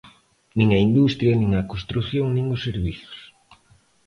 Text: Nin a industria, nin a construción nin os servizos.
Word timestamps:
Nin 0.57 0.69
a 0.77 0.83
industria, 0.87 1.33
nin 1.41 1.51
a 1.61 1.67
construción 1.71 2.27
nin 2.35 2.45
os 2.55 2.63
servizos. 2.67 3.19